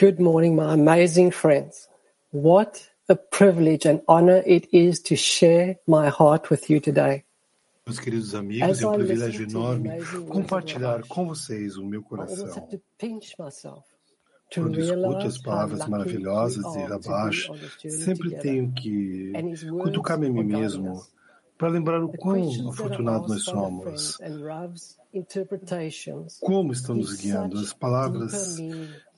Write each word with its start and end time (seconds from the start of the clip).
Good 0.00 0.18
morning, 0.18 0.56
my 0.56 0.72
amazing 0.72 1.30
friends. 1.30 1.86
What 2.30 2.88
a 3.06 3.14
privilege 3.14 3.84
and 3.84 4.00
honor 4.08 4.42
it 4.46 4.66
is 4.72 4.98
to 5.00 5.14
share 5.14 5.76
my 5.86 6.08
heart 6.08 6.48
with 6.48 6.70
you 6.70 6.80
today. 6.80 7.24
Meus 7.86 8.00
queridos 8.00 8.34
amigos, 8.34 8.80
é 8.80 8.86
um 8.88 8.94
privilégio 8.94 9.46
enorme 9.46 9.90
compartilhar 10.26 11.02
com 11.06 11.26
vocês 11.26 11.76
o 11.76 11.84
meu 11.84 12.02
coração. 12.02 12.66
Quando 14.54 14.80
escuto 14.80 15.26
as 15.26 15.36
palavras 15.36 15.86
maravilhosas 15.86 16.64
de 16.72 16.78
Rabash, 16.78 17.50
sempre 17.86 18.30
tenho 18.36 18.72
que 18.72 19.32
cutucar-me 19.82 20.28
a 20.28 20.30
mim 20.30 20.44
mesmo 20.44 21.04
para 21.58 21.68
lembrar 21.68 22.02
o 22.02 22.08
quão 22.08 22.70
afortunado 22.70 23.28
nós 23.28 23.42
somos. 23.44 24.16
Como 26.40 26.72
estão 26.72 26.94
nos 26.94 27.16
guiando? 27.16 27.58
As 27.58 27.74
palavras 27.74 28.56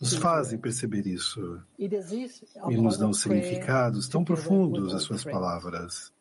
nos 0.02 0.14
fazem 0.16 0.58
perceber 0.58 1.06
isso 1.06 1.62
e 1.78 2.76
nos 2.76 2.98
dão 2.98 3.12
significados 3.12 4.08
tão 4.08 4.24
profundos 4.24 4.92
às 4.92 5.04
suas 5.04 5.22
palavras. 5.22 6.12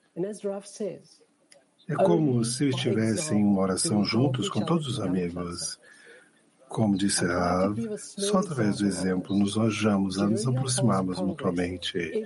É 1.90 1.96
como 1.96 2.46
se 2.46 2.70
estivessem 2.70 3.40
em 3.40 3.44
uma 3.44 3.62
oração 3.62 4.06
juntos 4.06 4.48
com 4.50 4.62
todos 4.62 4.88
os 4.88 5.00
amigos. 5.00 5.80
Como 6.70 6.96
disse 6.96 7.26
Rav, 7.26 7.76
só 7.98 8.38
através 8.38 8.78
do 8.78 8.86
exemplo 8.86 9.36
nos 9.36 9.58
ojamos 9.58 10.20
a 10.20 10.30
nos 10.30 10.48
aproximarmos 10.48 11.20
mutuamente. 11.20 12.24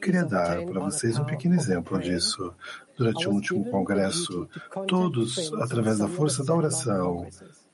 Queria 0.00 0.24
dar 0.24 0.62
para 0.66 0.78
vocês 0.78 1.18
um 1.18 1.24
pequeno 1.24 1.54
exemplo 1.54 1.98
disso. 1.98 2.54
Durante 2.96 3.26
o 3.26 3.32
último 3.32 3.64
congresso, 3.70 4.46
todos 4.86 5.52
através 5.54 5.98
da 5.98 6.06
força 6.06 6.44
da 6.44 6.54
oração. 6.54 7.26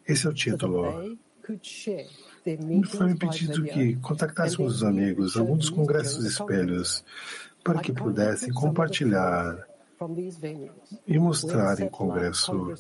Esse 0.06 0.26
é 0.26 0.30
o 0.30 0.34
título. 0.34 1.18
Foi 2.88 3.06
me 3.06 3.18
pedido 3.18 3.64
que 3.64 3.96
contactássemos 3.96 4.76
os 4.76 4.84
amigos, 4.84 5.36
alguns 5.36 5.58
dos 5.58 5.70
congressos 5.70 6.24
espelhos, 6.24 7.02
para 7.62 7.80
que 7.80 7.92
pudessem 7.92 8.52
compartilhar 8.52 9.66
e 11.06 11.18
mostrar 11.18 11.80
em 11.80 11.88
congresso. 11.88 12.74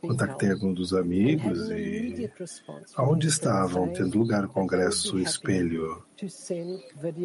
Contactei 0.00 0.52
alguns 0.52 0.74
dos 0.74 0.94
amigos 0.94 1.68
e 1.70 2.30
aonde 2.94 3.26
estavam 3.26 3.88
tendo 3.92 4.18
lugar 4.18 4.44
o 4.44 4.48
congresso 4.48 5.18
espelho. 5.18 6.04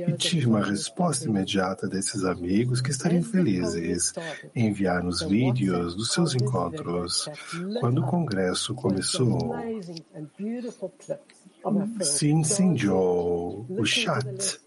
E 0.07 0.13
tive 0.13 0.47
uma 0.47 0.63
resposta 0.63 1.27
imediata 1.27 1.87
desses 1.87 2.23
amigos 2.23 2.81
que 2.81 2.91
estariam 2.91 3.23
felizes 3.23 4.13
em 4.55 4.67
enviar-nos 4.67 5.21
vídeos 5.21 5.95
dos 5.95 6.11
seus 6.11 6.33
encontros. 6.33 7.29
Quando 7.79 7.99
o 8.01 8.07
congresso 8.07 8.73
começou, 8.73 9.55
se 12.01 12.29
incendiou 12.29 13.65
o 13.69 13.85
chat 13.85 14.59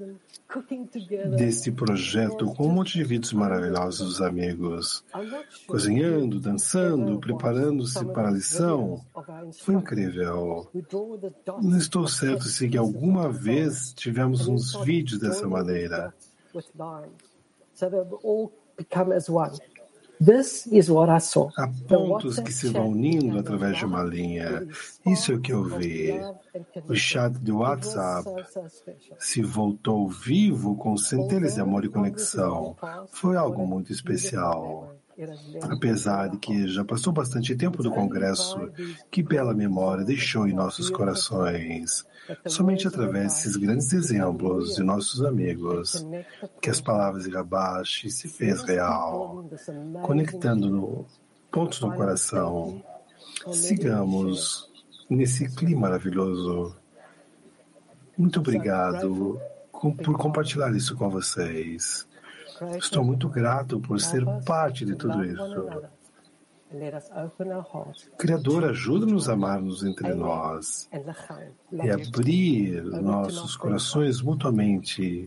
deste 1.36 1.72
projeto 1.72 2.46
com 2.54 2.68
um 2.68 2.72
monte 2.72 2.94
de 2.94 3.04
vídeos 3.04 3.32
maravilhosos 3.32 4.22
amigos, 4.22 5.04
cozinhando, 5.66 6.40
dançando, 6.40 7.18
preparando-se 7.18 8.04
para 8.06 8.28
a 8.28 8.30
lição. 8.30 9.04
Foi 9.60 9.74
incrível. 9.74 10.68
Não 11.62 11.76
estou 11.76 12.06
certo 12.08 12.44
se 12.44 12.76
alguma 12.76 13.30
vez 13.30 13.92
tivemos 13.92 14.46
uns 14.46 14.74
vídeos 14.84 15.18
dessa 15.20 15.46
maneira. 15.48 16.14
Há 21.56 21.68
pontos 21.88 22.38
que 22.40 22.52
se 22.52 22.68
vão 22.68 22.88
unindo 22.88 23.38
através 23.38 23.76
de 23.78 23.84
uma 23.84 24.02
linha. 24.02 24.66
Isso 25.06 25.32
é 25.32 25.34
o 25.34 25.40
que 25.40 25.52
eu 25.52 25.64
vi. 25.64 26.12
O 26.88 26.94
chat 26.94 27.32
do 27.38 27.58
WhatsApp 27.58 28.28
se 29.18 29.42
voltou 29.42 30.08
vivo 30.08 30.76
com 30.76 30.96
centenas 30.96 31.54
de 31.54 31.60
amor 31.60 31.84
e 31.84 31.88
conexão. 31.88 32.76
Foi 33.10 33.36
algo 33.36 33.66
muito 33.66 33.92
especial. 33.92 34.94
Apesar 35.62 36.28
de 36.28 36.38
que 36.38 36.68
já 36.68 36.84
passou 36.84 37.12
bastante 37.12 37.56
tempo 37.56 37.82
do 37.82 37.90
Congresso, 37.90 38.70
que 39.10 39.22
bela 39.22 39.54
memória 39.54 40.04
deixou 40.04 40.46
em 40.46 40.52
nossos 40.52 40.90
corações. 40.90 42.04
Somente 42.46 42.86
através 42.86 43.34
desses 43.34 43.56
grandes 43.56 43.92
exemplos 43.92 44.74
de 44.74 44.82
nossos 44.82 45.22
amigos, 45.22 46.04
que 46.60 46.68
as 46.68 46.80
palavras 46.80 47.24
de 47.24 47.30
Rabash 47.30 48.06
se 48.10 48.28
fez 48.28 48.62
real, 48.62 49.48
conectando 50.02 50.68
no, 50.68 51.06
pontos 51.50 51.80
no 51.80 51.94
coração. 51.94 52.82
Sigamos 53.52 54.70
nesse 55.08 55.48
clima 55.54 55.82
maravilhoso. 55.82 56.76
Muito 58.18 58.40
obrigado 58.40 59.40
por 59.72 60.18
compartilhar 60.18 60.74
isso 60.74 60.96
com 60.96 61.08
vocês. 61.08 62.05
Estou 62.78 63.04
muito 63.04 63.28
grato 63.28 63.80
por 63.80 64.00
ser 64.00 64.24
parte 64.44 64.84
de 64.84 64.94
tudo 64.94 65.24
isso. 65.24 65.70
Criador, 68.18 68.64
ajuda-nos 68.64 69.28
a 69.28 69.34
amar-nos 69.34 69.84
entre 69.84 70.12
nós 70.14 70.90
e 71.72 71.90
abrir 71.90 72.82
nossos 72.84 73.56
corações 73.56 74.20
mutuamente. 74.20 75.24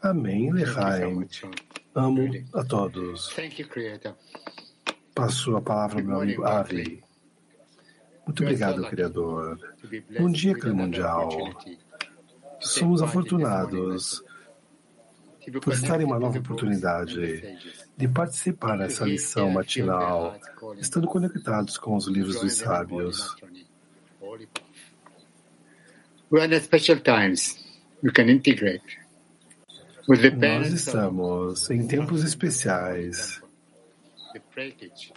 Amém, 0.00 0.50
Lechaim. 0.52 1.28
Amo 1.94 2.30
a 2.54 2.64
todos. 2.64 3.34
Passo 5.14 5.56
a 5.56 5.60
palavra 5.60 6.00
ao 6.00 6.06
meu 6.06 6.20
amigo 6.20 6.44
Avi. 6.44 7.02
Muito 8.26 8.42
obrigado, 8.42 8.82
Criador. 8.88 9.58
Bom 10.18 10.30
dia, 10.30 10.54
Clima 10.54 10.84
Mundial. 10.84 11.30
Somos 12.60 13.02
afortunados 13.02 14.24
por 15.62 15.72
estar 15.72 16.00
em 16.00 16.04
uma 16.04 16.18
nova 16.18 16.38
oportunidade 16.38 17.58
de 17.96 18.08
participar 18.08 18.76
dessa 18.76 19.04
lição 19.04 19.50
matinal, 19.50 20.38
estando 20.78 21.06
conectados 21.06 21.78
com 21.78 21.96
os 21.96 22.06
livros 22.06 22.40
dos 22.40 22.54
sábios. 22.54 23.36
Nós 30.68 30.72
estamos 30.72 31.70
em 31.70 31.86
tempos 31.86 32.24
especiais. 32.24 33.42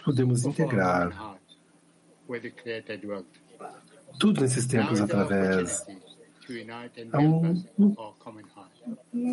Podemos 0.04 0.44
integrar 0.44 1.38
tudo 4.18 4.40
nesses 4.40 4.66
tempos 4.66 5.00
através 5.00 5.84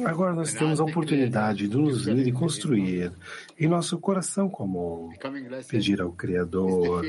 Agora 0.06 0.34
nós 0.34 0.54
temos 0.54 0.80
a 0.80 0.84
oportunidade 0.84 1.68
de 1.68 1.78
nos 1.78 2.06
unir 2.08 2.28
e 2.28 2.32
construir 2.32 3.12
em 3.60 3.68
nosso 3.68 3.98
coração 3.98 4.50
comum, 4.50 5.10
pedir 5.68 6.02
ao 6.02 6.12
Criador 6.12 7.04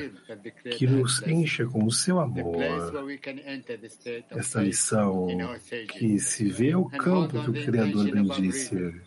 que 0.76 0.86
nos 0.86 1.22
encha 1.26 1.66
com 1.66 1.84
o 1.84 1.92
seu 1.92 2.18
amor. 2.18 2.56
Esta 4.30 4.62
lição 4.62 5.28
que 5.88 6.18
se 6.18 6.48
vê 6.48 6.72
ao 6.72 6.86
campo 6.86 7.42
que 7.42 7.50
o 7.50 7.64
Criador 7.64 8.10
bendisse, 8.10 9.00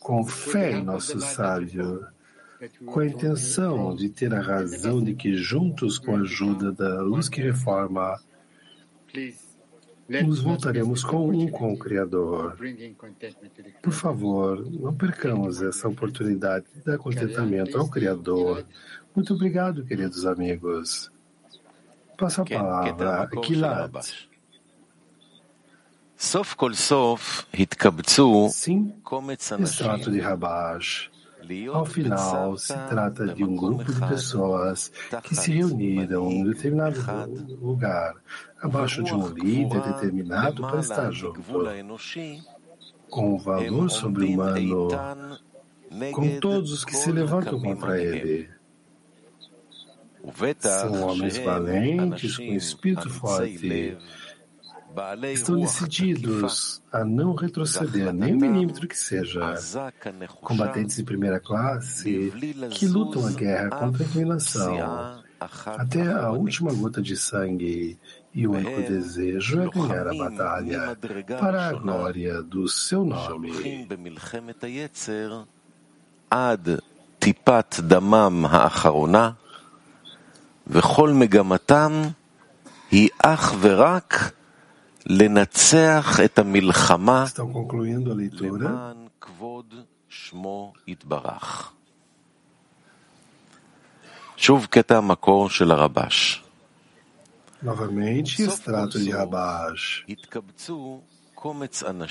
com 0.00 0.24
fé 0.24 0.72
em 0.72 0.84
nosso 0.84 1.20
sábio, 1.20 2.06
com 2.86 3.00
a 3.00 3.06
intenção 3.06 3.94
de 3.94 4.08
ter 4.08 4.32
a 4.32 4.40
razão 4.40 5.02
de 5.02 5.14
que 5.14 5.34
juntos, 5.34 5.98
com 5.98 6.16
a 6.16 6.20
ajuda 6.20 6.72
da 6.72 7.02
luz 7.02 7.28
que 7.28 7.40
reforma, 7.40 8.18
nos 10.08 10.40
voltaremos 10.42 11.02
com 11.02 11.28
um 11.30 11.48
com 11.50 11.72
o 11.72 11.78
Criador. 11.78 12.56
Por 13.82 13.92
favor, 13.92 14.64
não 14.70 14.94
percamos 14.94 15.62
essa 15.62 15.88
oportunidade 15.88 16.66
de 16.74 16.82
dar 16.82 16.98
contentamento 16.98 17.78
ao 17.78 17.88
Criador. 17.88 18.66
Muito 19.14 19.34
obrigado, 19.34 19.84
queridos 19.84 20.26
amigos. 20.26 21.10
Passo 22.18 22.42
a 22.42 22.44
palavra 22.44 23.22
a 23.22 23.26
Kilat. 23.28 24.26
Sim, 28.50 28.94
extrato 29.64 30.10
de 30.10 30.20
Rabash. 30.20 31.10
Ao 31.72 31.84
final, 31.84 32.56
se 32.56 32.74
trata 32.88 33.26
de 33.26 33.44
um 33.44 33.56
grupo 33.56 33.84
de 33.84 34.00
pessoas 34.06 34.90
que 35.22 35.34
se 35.34 35.52
reuniram 35.52 36.30
em 36.30 36.42
um 36.42 36.50
determinado 36.50 37.00
lugar, 37.60 38.14
abaixo 38.60 39.02
de 39.02 39.14
um 39.14 39.28
líder 39.28 39.80
determinado 39.80 40.62
para 40.62 40.80
estar 40.80 41.10
junto, 41.10 41.40
com 43.10 43.34
o 43.34 43.38
valor 43.38 43.90
sobre-humano, 43.90 44.88
com 46.12 46.40
todos 46.40 46.72
os 46.72 46.84
que 46.84 46.96
se 46.96 47.12
levantam 47.12 47.60
contra 47.60 48.00
ele. 48.00 48.48
São 50.58 51.02
homens 51.08 51.36
valentes, 51.38 52.38
com 52.38 52.44
espírito 52.44 53.10
forte, 53.10 53.96
estão 55.33 55.59
decididos 55.59 56.81
a 56.91 57.05
não 57.05 57.35
retroceder 57.35 58.11
nem 58.13 58.33
um 58.33 58.37
milímetro 58.37 58.87
que 58.87 58.97
seja. 58.97 59.55
Combatentes 60.41 60.95
de 60.95 61.03
primeira 61.03 61.39
classe 61.39 62.31
que 62.71 62.87
lutam 62.87 63.25
a 63.27 63.31
guerra 63.31 63.69
com 63.69 63.91
tranquilação 63.91 65.23
até 65.39 66.05
a 66.11 66.31
última 66.31 66.73
gota 66.73 67.01
de 67.01 67.15
sangue 67.15 67.97
E 68.33 68.45
o 68.45 68.51
único 68.51 68.81
desejo 68.81 69.61
é 69.61 69.69
ganhar 69.69 70.07
a 70.07 70.13
batalha 70.13 70.97
para 71.39 71.69
a 71.69 71.73
glória 71.73 72.43
do 72.43 72.67
seu 72.67 73.03
nome. 73.03 73.51
טיפת 77.19 77.75
דמם 77.79 78.45
האחרונה, 78.45 79.31
וכל 80.67 81.09
מגמתם 81.09 82.01
היא 82.91 83.09
אך 83.23 83.53
ורק 83.59 84.31
לנצח 85.05 86.19
את 86.25 86.39
המלחמה 86.39 87.25
למען 88.41 88.97
כבוד 89.21 89.73
שמו 90.09 90.73
יתברך. 90.87 91.71
שוב 94.37 94.65
קטע 94.65 94.97
המקור 94.97 95.49
של 95.49 95.71
הרבש. 95.71 96.43
Novamente, 97.61 98.41
extrato 98.43 98.97
de 98.97 99.11
Rabash. 99.11 100.05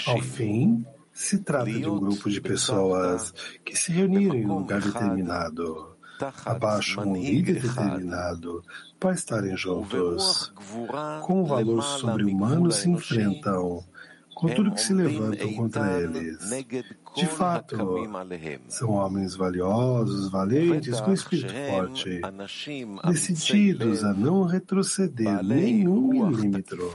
Ao 0.07 0.21
fim, 0.21 0.85
se 1.13 1.39
trata 1.39 1.71
de 1.71 1.89
um 1.89 1.99
grupo 1.99 2.29
de 2.29 2.41
pessoas 2.41 3.33
que 3.65 3.75
se 3.75 3.91
reuniram 3.93 4.35
em 4.35 4.47
um 4.47 4.59
lugar 4.59 4.81
determinado, 4.81 5.92
abaixo 6.46 7.02
um 7.02 7.14
líder 7.16 7.62
determinado, 7.62 8.64
para 9.00 9.14
estarem 9.14 9.56
juntos. 9.58 10.54
Com 11.22 11.42
o 11.42 11.46
valor 11.46 11.82
sobre-humano 11.84 12.72
se 12.72 12.90
enfrentam 12.90 13.84
com 14.36 14.48
tudo 14.54 14.72
que 14.72 14.82
se 14.82 14.94
levantam 14.94 15.54
contra 15.54 16.02
eles. 16.02 16.40
De 17.16 17.26
fato, 17.28 17.78
são 18.68 18.92
homens 18.92 19.36
valiosos, 19.36 20.30
valentes, 20.30 21.00
com 21.00 21.14
espírito 21.14 21.54
forte, 21.70 22.22
decididos 23.08 24.04
a 24.04 24.14
não 24.14 24.44
retroceder 24.44 25.44
nenhum 25.44 26.10
milímetro 26.10 26.92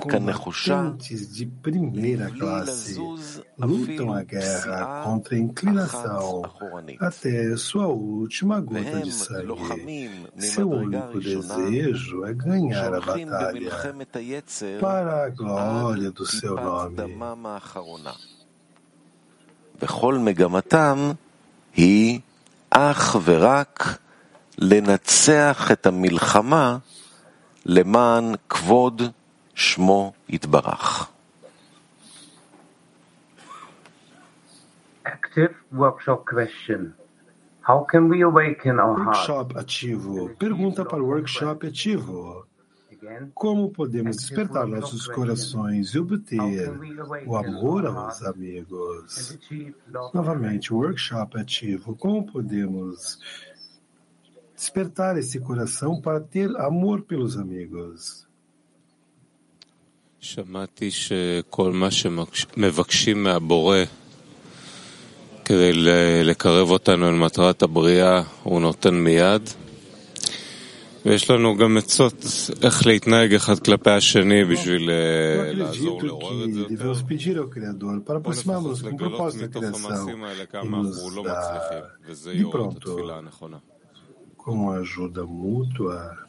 combatentes 0.00 1.32
de 1.32 1.46
primeira 1.46 2.30
classe 2.30 2.98
lutam 3.58 4.12
a 4.12 4.22
guerra 4.22 5.02
contra 5.04 5.36
a 5.36 5.38
inclinação 5.38 6.42
até 7.00 7.56
sua 7.56 7.86
última 7.86 8.60
gota 8.60 9.00
de 9.00 9.12
sangue. 9.12 10.10
Seu 10.38 10.68
único 10.70 11.20
desejo 11.20 12.24
é 12.24 12.34
ganhar 12.34 12.94
a 12.94 13.00
batalha 13.00 13.70
para 14.80 15.24
a 15.24 15.28
glória 15.30 16.10
do 16.10 16.26
seu 16.26 16.54
nome. 16.56 17.16
וכל 19.82 20.18
מגמתם 20.18 21.10
היא 21.74 22.20
אך 22.70 23.16
ורק 23.24 23.98
לנצח 24.58 25.72
את 25.72 25.86
המלחמה 25.86 26.78
למען 27.66 28.34
כבוד 28.48 29.02
Shmo 29.56 30.14
Itbarach. 30.28 31.08
Active 35.06 35.54
workshop 35.72 36.26
question. 36.26 36.92
How 37.62 37.86
can 37.90 38.10
we 38.10 38.22
awaken 38.22 38.78
our 38.78 38.94
workshop 38.94 39.54
ativo. 39.56 40.28
Pergunta 40.38 40.84
para 40.84 41.02
o 41.02 41.06
workshop 41.06 41.66
ativo. 41.66 42.46
Como 43.34 43.70
podemos 43.70 44.16
despertar 44.16 44.66
nossos 44.66 45.06
corações 45.06 45.94
e 45.94 45.98
obter 45.98 46.70
o 47.26 47.36
amor 47.36 47.86
aos 47.86 48.22
amigos? 48.22 49.38
Novamente, 50.12 50.72
workshop 50.74 51.40
ativo. 51.40 51.96
Como 51.96 52.26
podemos 52.26 53.18
despertar 54.54 55.16
esse 55.16 55.40
coração 55.40 55.98
para 56.00 56.20
ter 56.20 56.54
amor 56.58 57.02
pelos 57.02 57.38
amigos? 57.38 58.25
שמעתי 60.34 60.90
שכל 60.90 61.72
מה 61.72 61.90
שמבקשים 61.90 63.22
מהבורא 63.22 63.78
כדי 65.44 65.72
לקרב 66.24 66.70
אותנו 66.70 67.08
אל 67.08 67.14
מטרת 67.14 67.62
הבריאה, 67.62 68.22
הוא 68.42 68.60
נותן 68.60 68.94
מיד. 68.94 69.50
ויש 71.04 71.30
לנו 71.30 71.56
גם 71.56 71.76
עצות 71.76 72.24
איך 72.62 72.86
להתנהג 72.86 73.34
אחד 73.34 73.58
כלפי 73.58 73.90
השני 73.90 74.44
בשביל 74.44 74.90
לעזור 75.52 76.02
לעורר 76.02 76.44
את 76.44 76.52
זה 76.52 76.60
יותר. 76.60 76.92
בוא 78.18 78.32
לפחות 78.32 78.82
לגלות 78.82 79.34
מתוך 79.34 79.64
המעשים 79.64 80.24
האלה 80.24 80.46
כמה 80.46 80.78
אנחנו 80.78 81.10
לא 81.10 81.22
מצליחים, 81.22 81.84
וזה 82.08 82.32
יעורר 82.32 82.68
את 82.70 82.76
התפילה 82.76 83.18
הנכונה. 83.18 83.56
Com 84.38 84.70
ajuda 84.78 85.24
mútua, 85.26 86.25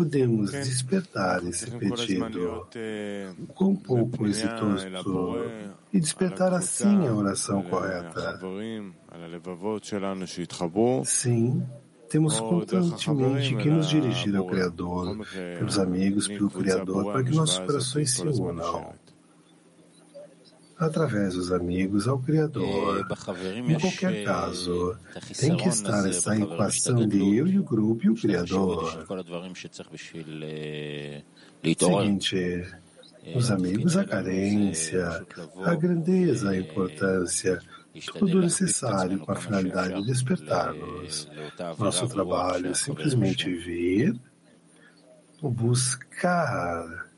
podemos 0.00 0.50
despertar 0.50 1.44
esse 1.46 1.70
pedido 1.70 2.66
com 3.54 3.76
pouco 3.76 4.26
exitoso 4.26 4.86
e 5.92 6.00
despertar 6.00 6.54
assim 6.54 7.06
a 7.06 7.12
oração 7.12 7.62
correta. 7.62 8.40
Sim, 11.04 11.62
temos 12.08 12.40
constantemente 12.40 13.54
que 13.56 13.68
nos 13.68 13.88
dirigir 13.88 14.34
ao 14.36 14.46
Criador, 14.46 15.18
pelos 15.58 15.78
amigos, 15.78 16.26
pelo 16.26 16.50
Criador, 16.50 17.12
para 17.12 17.22
que 17.22 17.34
nossos 17.34 17.58
corações 17.58 18.10
se 18.10 18.22
unam 18.22 18.94
através 20.80 21.34
dos 21.34 21.52
amigos 21.52 22.08
ao 22.08 22.18
Criador. 22.18 23.06
Em 23.68 23.78
qualquer 23.78 24.24
caso, 24.24 24.96
tem 25.38 25.54
que 25.54 25.68
estar 25.68 26.08
essa 26.08 26.34
equação 26.34 27.06
de 27.06 27.36
eu 27.36 27.46
e 27.46 27.58
o 27.58 27.62
grupo 27.62 28.06
e 28.06 28.08
o 28.08 28.14
Criador. 28.14 29.06
Seguinte, 31.62 32.66
os 33.34 33.50
amigos, 33.50 33.96
a 33.98 34.04
carência, 34.04 35.26
a 35.64 35.74
grandeza, 35.74 36.50
a 36.50 36.56
importância, 36.56 37.60
tudo 38.18 38.40
necessário 38.40 39.18
com 39.18 39.32
a 39.32 39.36
finalidade 39.36 40.00
de 40.00 40.06
despertar-nos. 40.06 41.28
Nosso 41.78 42.08
trabalho 42.08 42.68
é 42.68 42.74
simplesmente 42.74 43.52
vir, 43.54 44.18
buscar 45.42 47.09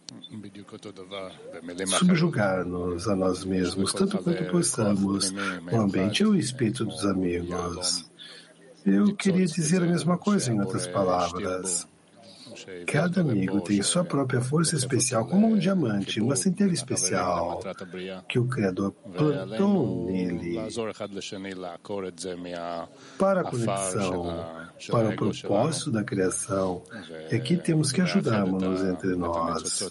subjugar-nos 1.99 3.09
a 3.09 3.17
nós 3.17 3.45
mesmos, 3.45 3.93
tanto 3.93 4.19
quanto 4.19 4.45
possamos, 4.51 5.33
o 5.71 5.77
ambiente 5.77 6.23
e 6.23 6.27
o 6.27 6.35
espírito 6.35 6.85
dos 6.85 7.05
amigos. 7.05 8.11
Eu 8.85 9.15
queria 9.15 9.47
dizer 9.47 9.83
a 9.83 9.87
mesma 9.87 10.19
coisa 10.19 10.53
em 10.53 10.61
outras 10.61 10.87
palavras. 10.87 11.87
Cada 12.87 13.21
amigo 13.23 13.61
tem 13.61 13.83
sua 13.83 14.05
própria 14.05 14.41
força 14.41 14.77
especial, 14.77 15.27
como 15.27 15.49
um 15.49 15.59
diamante, 15.59 16.21
uma 16.21 16.37
centelha 16.37 16.73
especial 16.73 17.61
que 18.29 18.39
o 18.39 18.47
Criador 18.47 18.93
plantou 18.93 20.07
nele 20.07 20.59
para 23.19 23.41
a 23.41 23.45
conexão, 23.45 24.62
para 24.91 25.11
o 25.11 25.17
propósito 25.17 25.91
da 25.91 26.03
criação. 26.03 26.83
É 27.31 27.39
que 27.39 27.57
temos 27.57 27.93
que 27.93 28.01
ajudarmos 28.01 28.81
entre 28.83 29.15
nós. 29.17 29.83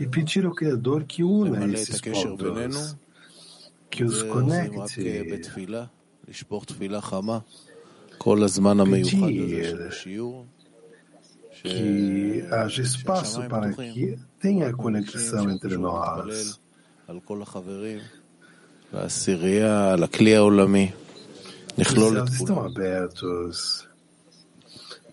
e 0.00 0.06
pedir 0.06 0.44
ao 0.46 0.54
Criador 0.54 1.04
que 1.04 1.22
una 1.22 1.64
esses 1.66 2.00
pontos, 2.00 2.96
que 3.90 4.02
os 4.02 4.22
conecte, 4.22 5.02
pedir 5.02 5.90
que 11.64 12.46
haja 12.50 12.82
espaço 12.82 13.42
para 13.48 13.72
que 13.72 14.18
tenha 14.38 14.70
conexão 14.72 15.50
entre 15.50 15.78
nós. 15.78 16.60
Os 21.76 21.88
céus 21.88 22.34
estão 22.34 22.60
abertos. 22.64 23.88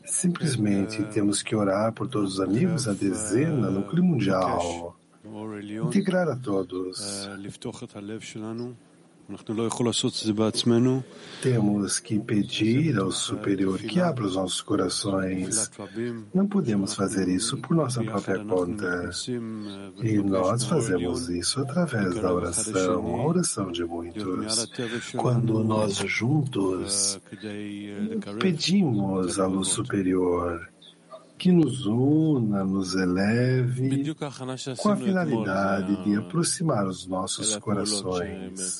Simplesmente 0.05 1.01
temos 1.05 1.41
que 1.41 1.55
orar 1.55 1.93
por 1.93 2.07
todos 2.07 2.33
os 2.35 2.39
amigos, 2.41 2.87
a 2.87 2.93
dezena, 2.93 3.71
no 3.71 3.83
clima 3.87 4.07
mundial. 4.09 4.95
Integrar 5.87 6.27
a 6.27 6.35
todos. 6.35 7.27
Temos 11.41 11.99
que 11.99 12.19
pedir 12.19 12.97
ao 12.99 13.11
superior 13.11 13.79
que 13.79 13.99
abra 13.99 14.25
os 14.25 14.35
nossos 14.35 14.61
corações. 14.61 15.69
Não 16.33 16.47
podemos 16.47 16.93
fazer 16.93 17.27
isso 17.27 17.57
por 17.57 17.75
nossa 17.75 18.03
própria 18.03 18.43
conta. 18.45 19.09
E 20.01 20.17
nós 20.17 20.63
fazemos 20.65 21.29
isso 21.29 21.61
através 21.61 22.15
da 22.15 22.33
oração, 22.33 23.05
a 23.19 23.25
oração 23.27 23.71
de 23.71 23.83
muitos. 23.83 24.67
Quando 25.15 25.63
nós 25.63 25.95
juntos 25.95 27.19
pedimos 28.39 29.39
à 29.39 29.47
luz 29.47 29.69
superior 29.69 30.70
que 31.41 31.51
nos 31.51 31.87
una, 31.87 32.63
nos 32.63 32.93
eleve, 32.93 34.13
com 34.77 34.89
a 34.89 34.95
finalidade 34.95 36.03
de 36.03 36.15
aproximar 36.15 36.85
os 36.85 37.07
nossos 37.07 37.57
corações. 37.57 38.79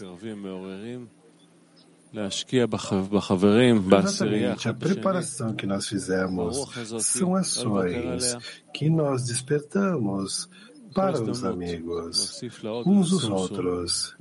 Exatamente, 3.98 4.70
a 4.70 4.74
preparação 4.76 5.56
que 5.56 5.66
nós 5.66 5.88
fizemos 5.88 6.64
são 7.00 7.34
ações 7.34 8.38
que 8.72 8.92
nós 8.92 9.26
despertamos 9.26 10.48
para 10.94 11.20
os 11.20 11.44
amigos, 11.44 12.40
uns 12.86 13.12
os 13.12 13.24
outros. 13.28 14.16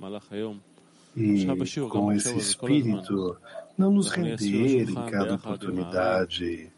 E 1.15 1.47
com 1.91 2.11
esse 2.11 2.39
espírito, 2.39 3.37
não 3.77 3.91
nos 3.93 4.11
render 4.11 4.89
em 4.89 4.95
cada 5.11 5.35
oportunidade, 5.35 6.73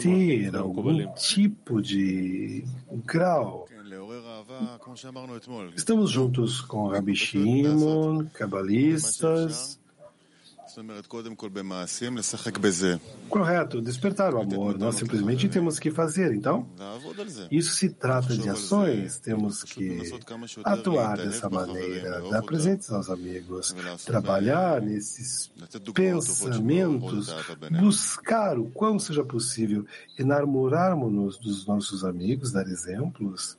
ter 0.00 0.56
algum 0.56 1.12
tipo 1.14 1.80
de 1.80 2.64
grau. 3.04 3.66
Estamos 5.74 6.10
juntos 6.10 6.60
com 6.60 6.88
Rabi 6.88 7.14
Shimon, 7.14 8.26
cabalistas, 8.32 9.78
Correto, 13.28 13.80
despertar 13.80 14.34
o 14.34 14.40
amor. 14.40 14.76
Nós 14.78 14.96
simplesmente 14.96 15.48
temos 15.48 15.78
que 15.78 15.90
fazer. 15.90 16.34
Então, 16.34 16.66
isso 17.50 17.74
se 17.74 17.90
trata 17.90 18.36
de 18.36 18.48
ações. 18.48 19.18
Temos 19.20 19.62
que 19.62 20.00
atuar 20.64 21.16
dessa 21.16 21.48
maneira, 21.48 22.20
dar 22.30 22.42
presentes 22.42 22.90
aos 22.90 23.08
amigos, 23.08 23.74
trabalhar 24.04 24.80
nesses 24.80 25.52
pensamentos, 25.94 27.34
buscar 27.80 28.58
o 28.58 28.70
quão 28.70 28.98
seja 28.98 29.24
possível 29.24 29.86
enamorarmos-nos 30.18 31.38
dos 31.38 31.66
nossos 31.66 32.04
amigos, 32.04 32.52
dar 32.52 32.66
exemplos 32.66 33.56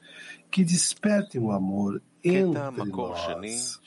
que 0.52 0.64
despertem 0.64 1.42
o 1.42 1.52
amor 1.52 2.02
entre 2.24 2.60
nós. 2.86 3.80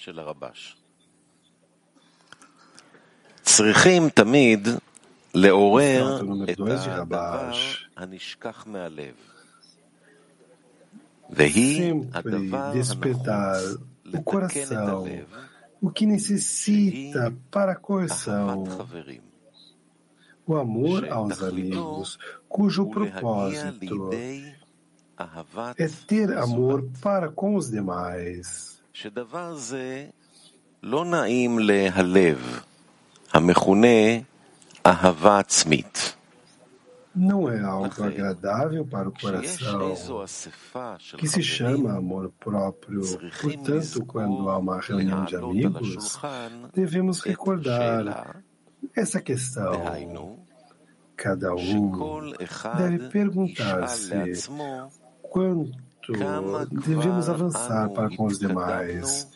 צריכים 3.57 4.09
תמיד 4.09 4.67
לעורר 5.33 6.21
את 6.51 6.59
הדבר 6.59 7.51
הנשכח 7.97 8.67
מהלב. 8.67 9.13
והיא 11.29 11.93
הדבר 12.13 12.71
הנכון 12.75 13.13
לתקן 14.05 14.63
את 14.63 14.71
הלב, 14.71 15.25
o 15.81 15.91
que 15.91 16.05
necessita 16.05 17.33
para 17.51 17.73
a 17.73 17.75
correção, 17.75 18.63
o 20.47 20.55
amor 20.55 21.09
aos 21.09 21.43
amigos, 21.43 22.17
cujo 22.47 22.89
propósito 22.89 24.09
é 25.77 25.87
ter 26.07 26.37
amor 26.37 26.85
para 27.01 27.29
com 27.29 27.55
os 27.55 27.69
demais. 27.69 28.81
Não 37.14 37.50
é 37.50 37.60
algo 37.60 38.04
agradável 38.04 38.86
para 38.86 39.08
o 39.08 39.12
coração, 39.12 39.94
que 41.16 41.26
se 41.26 41.42
chama 41.42 41.96
amor 41.96 42.32
próprio. 42.38 43.02
Portanto, 43.40 44.04
quando 44.06 44.48
há 44.48 44.58
uma 44.58 44.80
reunião 44.80 45.24
de 45.24 45.34
amigos, 45.34 46.18
devemos 46.72 47.20
recordar 47.20 48.42
essa 48.94 49.20
questão. 49.20 49.72
Cada 51.16 51.52
um 51.54 52.32
deve 52.76 53.08
perguntar-se 53.08 54.48
quanto 55.22 55.72
devemos 56.70 57.28
avançar 57.28 57.90
para 57.90 58.14
com 58.16 58.26
os 58.26 58.38
demais 58.38 59.28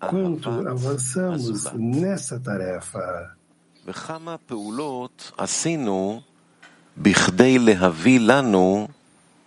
quanto 0.00 0.50
avançamos 0.68 1.64
nessa 1.74 2.38
tarefa. 2.38 3.34
וכמה 3.86 4.36
פעולות 4.46 5.32
עשינו 5.38 6.20
בכדי 6.96 7.58
להביא 7.58 8.20
לנו 8.20 8.88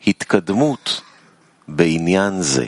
התקדמות 0.07 1.01
בעניין 1.67 2.41
זה. 2.41 2.67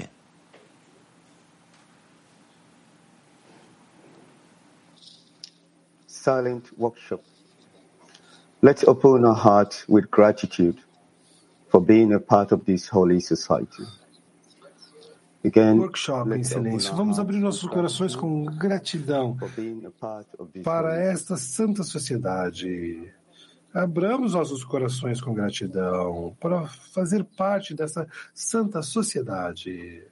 Silent 6.08 6.79
workshop. 6.79 7.22
Let's 8.62 8.84
open 8.88 9.25
our 9.25 9.36
hearts 9.36 9.86
with 9.89 10.10
gratitude 10.10 10.77
for 11.70 11.82
being 11.82 12.13
a 12.13 12.20
part 12.20 12.51
of 12.53 12.63
this 12.65 12.88
holy 12.88 13.20
society. 13.20 13.84
Workshop 15.45 16.33
em 16.35 16.42
silêncio. 16.42 16.95
Vamos 16.95 17.18
abrir 17.18 17.38
nossos 17.38 17.68
corações 17.68 18.16
com 18.16 18.45
gratidão 18.45 19.37
para 20.64 20.97
esta 20.97 21.37
santa 21.37 21.83
sociedade. 21.83 23.12
Abramos 23.73 24.35
nossos 24.35 24.64
corações 24.64 25.21
com 25.21 25.33
gratidão 25.35 26.37
para 26.40 26.66
fazer 26.66 27.23
parte 27.37 27.75
dessa 27.75 28.09
santa 28.35 28.83
sociedade. 28.83 30.02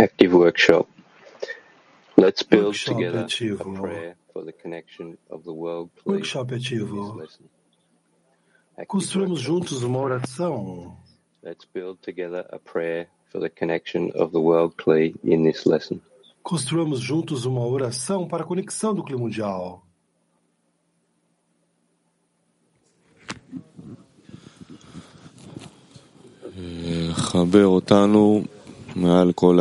Active 0.00 0.32
workshop. 0.32 0.88
Let's 2.16 2.42
build 2.42 2.68
workshop 2.68 2.96
together 2.96 3.24
ativo. 3.24 3.60
a 3.60 3.80
prayer 3.80 4.16
for 4.32 4.44
the 4.46 4.52
connection 4.52 5.18
of 5.30 5.44
the 5.44 5.52
world. 5.52 5.90
Workshop 6.06 6.54
ativo. 6.54 7.22
Construamos 8.88 9.42
juntos 9.42 9.82
uma 9.82 9.98
oração. 9.98 10.96
Let's 11.42 11.66
build 11.66 11.98
together 12.00 12.46
a 12.50 12.58
prayer 12.58 13.08
for 13.30 13.40
the 13.40 13.50
connection 13.50 14.10
of 14.14 14.32
the 14.32 14.40
world 14.40 14.74
clay 14.78 15.14
in 15.22 15.44
this 15.44 15.66
lesson. 15.66 16.00
Construamos 16.42 17.00
juntos 17.00 17.44
uma 17.44 17.66
oração 17.66 18.26
para 18.26 18.42
a 18.42 18.46
conexão 18.46 18.94
do 18.94 19.04
clima 19.04 19.20
mundial. 19.20 19.84
Eh, 26.56 27.12
Haber 27.34 27.66
otanu 27.66 28.48
מעל 28.95 29.31
כל 29.33 29.59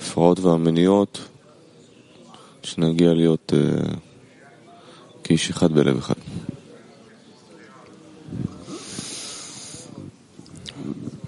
ההפרעות 0.00 0.40
והמניעות, 0.40 1.28
שנגיע 2.62 3.14
להיות 3.14 3.52
uh, 3.52 3.56
כאיש 5.24 5.50
אחד 5.50 5.72
בלב 5.72 5.98
אחד. 5.98 6.14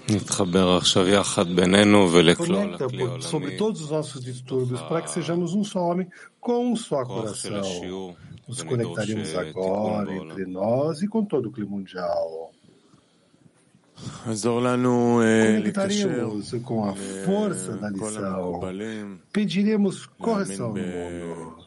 נתחבר 0.09 0.77
עכשיו 0.77 1.07
יחד 1.07 1.47
בינינו 1.55 2.11
ולכלול 2.11 2.73
הכלי 2.73 3.03
העולמי. 3.03 3.57
Nos 8.49 8.63
conectaremos 8.63 9.35
agora 9.35 10.11
entre 10.11 10.43
nós 10.47 11.03
e 11.03 11.07
com 11.07 11.23
todo 11.23 11.49
o 11.49 11.51
clima 11.51 11.69
mundial. 11.69 12.51
Conectaremos 15.58 16.50
com 16.62 16.84
a 16.84 16.94
força 17.24 17.76
da 17.76 17.88
lição. 17.90 18.60
Pediremos 19.32 20.06
correção 20.18 20.68
no 20.68 20.74
mundo. 20.82 21.64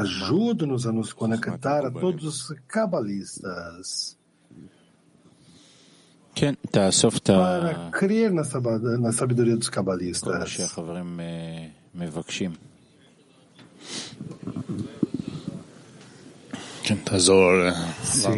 Ajuda-nos 0.00 0.86
a 0.86 0.92
nos 0.92 1.12
conectar 1.12 1.84
a 1.86 1.90
todos 2.00 2.24
os 2.50 2.56
cabalistas. 2.66 4.16
Para 7.36 7.90
crer 7.90 8.32
na, 8.32 8.42
na 8.98 9.12
sabedoria 9.12 9.56
dos 9.56 9.68
cabalistas. 9.68 10.32
Sim. 18.02 18.30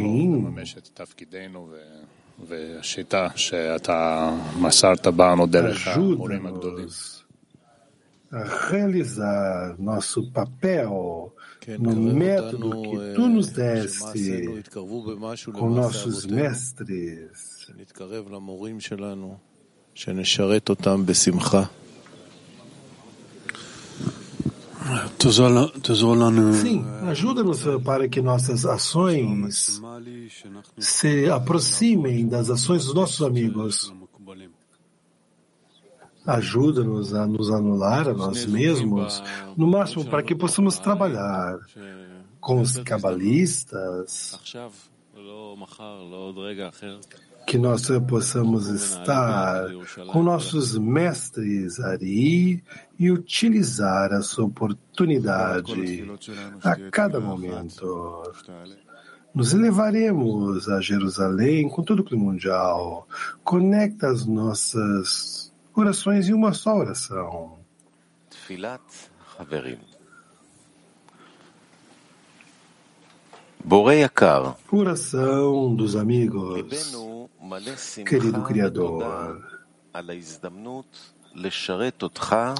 Ajuda-nos. 5.66 7.22
a 8.32 8.44
realizar 8.70 9.76
nosso 9.78 10.30
papel 10.32 11.34
no 11.78 11.94
método 11.94 12.82
que 12.82 13.14
tu 13.14 13.28
nos 13.28 13.50
deste 13.50 14.48
com 15.52 15.68
nossos 15.68 16.24
mestres. 16.24 17.70
Sim, 26.54 26.84
ajuda-nos 27.08 27.62
para 27.84 28.08
que 28.08 28.20
nossas 28.20 28.66
ações 28.66 29.80
se 30.78 31.30
aproximem 31.30 32.26
das 32.28 32.50
ações 32.50 32.84
dos 32.84 32.94
nossos 32.94 33.22
amigos. 33.26 33.92
Ajuda-nos 36.26 37.14
a 37.14 37.26
nos 37.26 37.50
anular 37.50 38.08
a 38.08 38.14
nós 38.14 38.46
mesmos, 38.46 39.22
no 39.56 39.66
máximo 39.66 40.04
para 40.04 40.22
que 40.22 40.34
possamos 40.34 40.78
trabalhar 40.78 41.58
com 42.40 42.60
os 42.60 42.76
cabalistas, 42.78 44.38
que 47.46 47.58
nós 47.58 47.88
possamos 48.08 48.68
estar 48.68 49.66
com 50.10 50.22
nossos 50.22 50.78
mestres 50.78 51.78
Ari 51.80 52.62
e 52.98 53.10
utilizar 53.10 54.12
essa 54.12 54.42
oportunidade 54.42 56.08
a 56.62 56.76
cada 56.90 57.20
momento. 57.20 58.22
Nos 59.34 59.54
elevaremos 59.54 60.68
a 60.68 60.80
Jerusalém 60.80 61.68
com 61.68 61.82
todo 61.82 62.00
o 62.00 62.04
clima 62.04 62.24
mundial. 62.24 63.08
Conecta 63.42 64.08
as 64.08 64.26
nossas 64.26 65.52
orações 65.74 66.28
em 66.28 66.34
uma 66.34 66.52
só 66.52 66.76
oração. 66.76 67.58
Oração 74.70 75.74
dos 75.74 75.94
amigos. 75.94 76.64
Querido 78.04 78.42
Criador, 78.42 79.40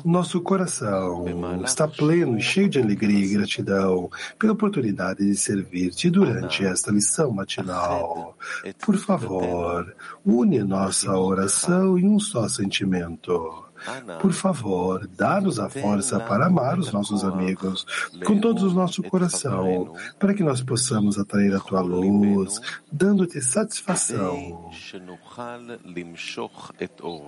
nosso 0.05 0.41
coração 0.41 1.25
está 1.65 1.89
pleno 1.89 2.39
e 2.39 2.41
cheio 2.41 2.69
de 2.69 2.81
alegria 2.81 3.25
e 3.25 3.29
gratidão 3.35 4.11
pela 4.39 4.53
oportunidade 4.53 5.27
de 5.27 5.35
servir-te 5.37 6.09
durante 6.09 6.65
esta 6.65 6.91
lição 6.91 7.31
matinal. 7.33 8.37
Por 8.81 8.97
favor, 8.97 9.95
une 10.25 10.63
nossa 10.63 11.15
oração 11.17 11.99
em 11.99 12.09
um 12.09 12.21
só 12.21 12.49
sentimento. 12.49 13.72
Por 14.21 14.33
favor, 14.33 15.09
dá-nos 15.17 15.59
a 15.59 15.69
força 15.69 16.19
para 16.21 16.47
amar 16.47 16.79
os 16.79 16.93
nossos 16.93 17.25
amigos 17.25 17.87
com 18.25 18.39
todo 18.39 18.69
o 18.69 18.73
nosso 18.73 19.03
coração, 19.03 19.95
para 20.19 20.35
que 20.35 20.43
nós 20.43 20.61
possamos 20.61 21.19
atrair 21.19 21.55
a 21.55 21.61
tua 21.61 21.81
luz, 21.81 22.61
dando-te 22.91 23.41
satisfação. 23.41 24.71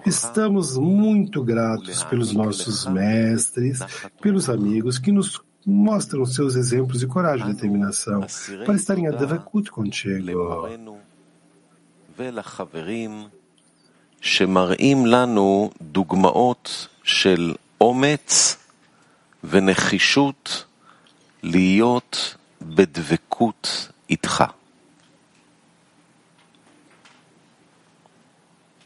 Estamos 0.07 0.79
muito 0.79 1.43
gratos 1.43 2.05
pelos 2.05 2.33
nossos 2.33 2.87
mestres, 2.87 3.81
pelos 4.21 4.49
amigos 4.49 4.99
que 4.99 5.13
nos 5.13 5.43
mostram 5.67 6.27
seus 6.27 6.57
exemplos 6.57 7.01
de 7.01 7.07
coragem 7.07 7.49
e 7.51 7.55
determinação 7.55 8.27
para 8.65 8.75
estar 8.75 8.99
em 8.99 9.09
Adavakut 9.09 9.71
contigo. 9.71 10.69
שמראים 14.25 15.07
לנו 15.07 15.71
דוגמאות 15.83 16.89
של 17.03 17.55
אומץ 17.81 18.57
ונחישות 19.45 20.65
להיות 21.43 22.35
בדבקות 22.63 23.89
איתך. 24.11 24.45